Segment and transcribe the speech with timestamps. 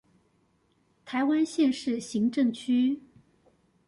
[1.05, 3.03] 臺灣縣市行政區